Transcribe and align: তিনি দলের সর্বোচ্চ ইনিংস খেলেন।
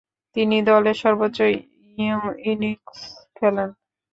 তিনি 0.35 0.57
দলের 0.69 0.97
সর্বোচ্চ 1.03 1.37
ইনিংস 2.51 2.99
খেলেন। 3.37 3.69